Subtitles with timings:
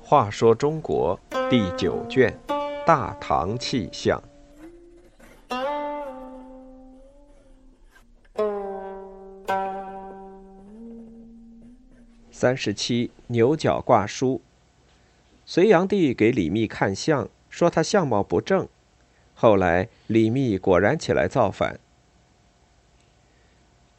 [0.00, 2.34] 话说中国第九卷
[2.86, 4.22] 《大唐气象》
[12.30, 14.40] 三十七牛角挂书。
[15.44, 18.66] 隋炀帝给李密看相，说他相貌不正。
[19.34, 21.78] 后来李密果然起来造反。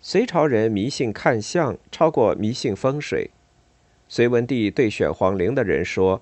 [0.01, 3.31] 隋朝人迷信看相，超过迷信风水。
[4.07, 6.21] 隋文帝对选皇陵的人说：“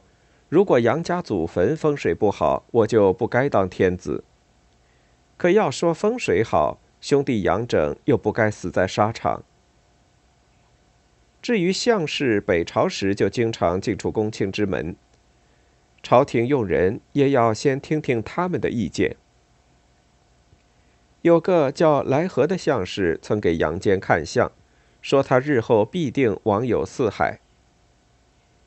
[0.50, 4.24] 如果杨家祖坟风水不好，我就不该当天子。
[5.38, 9.44] 可要说风水好，兄弟杨整又不该死在沙场。”
[11.40, 14.96] 至于相士，北朝时就经常进出公卿之门，
[16.02, 19.16] 朝廷用人也要先听听他们的意见。
[21.28, 24.50] 有个叫来和的相士曾给杨坚看相，
[25.02, 27.42] 说他日后必定王有四海。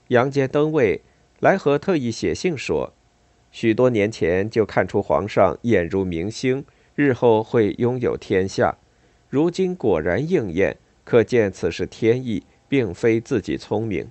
[0.08, 1.00] 杨坚登位，
[1.38, 2.92] 来和特意写信说，
[3.50, 8.76] 许多年前就看出皇上眼如明星，日后会拥有天下。
[9.30, 14.10] 如今果然应验，可见此是天意，并非自己聪明。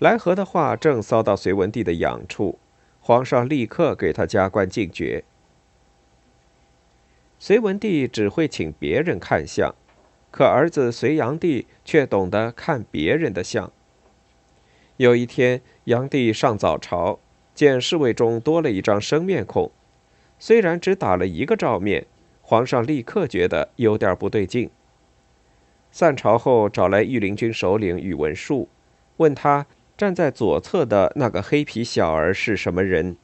[0.00, 2.58] 来和的话正骚到隋文帝的痒处，
[2.98, 5.22] 皇上立刻给他加官进爵。
[7.46, 9.74] 隋文帝只会请别人看相，
[10.30, 13.70] 可儿子隋炀帝却懂得看别人的相。
[14.96, 17.20] 有一天，炀帝上早朝，
[17.54, 19.70] 见侍卫中多了一张生面孔，
[20.38, 22.06] 虽然只打了一个照面，
[22.40, 24.70] 皇上立刻觉得有点不对劲。
[25.90, 28.70] 散朝后，找来御林军首领宇文述，
[29.18, 29.66] 问他
[29.98, 33.18] 站在左侧的那个黑皮小儿是什么人。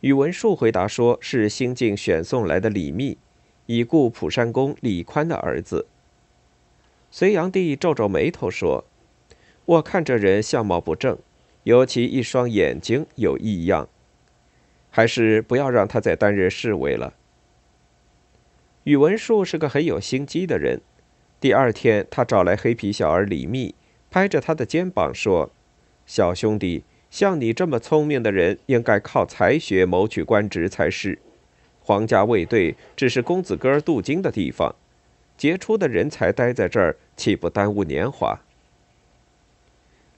[0.00, 3.18] 宇文述回答说是新晋选送来的李密，
[3.66, 5.86] 已故蒲山公李宽的儿子。
[7.10, 8.84] 隋炀帝皱皱眉头说。
[9.66, 11.16] 我看这人相貌不正，
[11.62, 13.88] 尤其一双眼睛有异样，
[14.90, 17.14] 还是不要让他再担任侍卫了。
[18.82, 20.80] 宇文述是个很有心机的人，
[21.38, 23.76] 第二天他找来黑皮小儿李密，
[24.10, 25.50] 拍着他的肩膀说
[26.04, 31.18] ：“小兄弟，像你这么聪明的人，应该靠才学谋取官职才是。
[31.80, 34.74] 皇家卫队只是公子哥镀金的地方，
[35.36, 38.38] 杰出的人才待在这儿，岂不耽误年华？”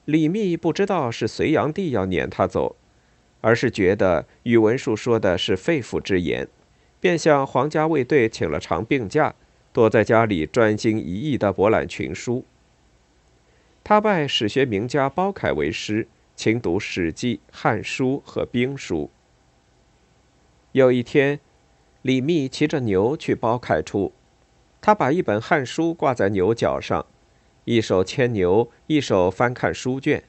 [0.05, 2.75] 李密不知道是隋炀帝要撵他走，
[3.41, 6.47] 而是觉得宇文述说的是肺腑之言，
[6.99, 9.33] 便向皇家卫队请了长病假，
[9.71, 12.43] 躲在家里专心一意地博览群书。
[13.83, 19.09] 他拜史学名家包凯为师，勤读《史记》《汉书》和兵书。
[20.71, 21.39] 有一天，
[22.01, 24.11] 李密骑着牛去包凯处，
[24.81, 27.05] 他把一本《汉书》挂在牛角上。
[27.65, 30.23] 一手牵牛，一手翻看书卷。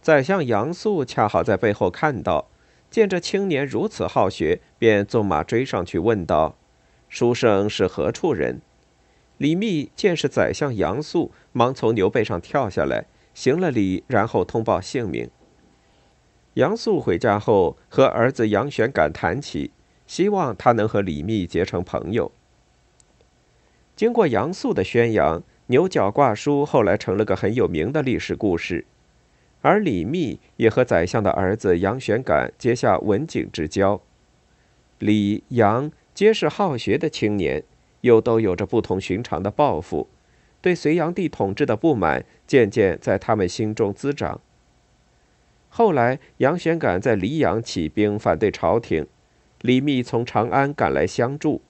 [0.00, 2.48] 宰相杨素恰好在背后看到，
[2.88, 6.56] 见这青年如此好学，便纵马追上去问道
[7.10, 8.62] ：“书生是何处人？”
[9.36, 15.28] 李密见是宰相杨素，忙从牛背上跳下来，行了礼，然后通报姓名。
[16.54, 19.72] 杨素回家后，和儿子杨玄感谈起，
[20.06, 22.32] 希望他能和李密结成朋友。
[23.94, 25.42] 经过杨素的宣扬。
[25.68, 28.84] 牛角挂书后来成了个很有名的历史故事，
[29.62, 34.02] 而李密也和宰相的儿子杨玄感结下文景之交。
[34.98, 37.64] 李杨皆是好学的青年，
[38.02, 40.06] 又都有着不同寻常的抱负，
[40.64, 44.40] 对隋炀帝统治的不满渐渐在他们心中滋长。
[45.68, 49.06] 后来，杨玄感在黎阳起兵反对朝廷，
[49.60, 51.60] 李密从长安赶来相助，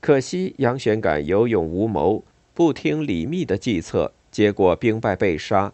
[0.00, 2.24] 可惜杨玄感有勇无谋。
[2.52, 5.72] 不听李密的计策，结果兵败被杀。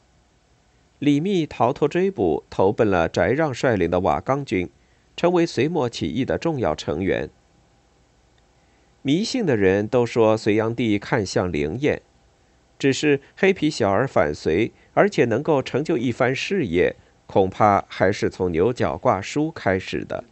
[0.99, 4.69] 李密逃脱追捕，投奔了翟让率领的瓦岗军，
[5.17, 7.31] 成为隋末起义的重要成员。
[9.01, 12.03] 迷信的人都说隋炀帝看相灵验，
[12.81, 16.97] 只是黑皮小儿反隋，而且能够成就一番事业，
[17.27, 20.25] 恐怕还是从牛角挂书开始的。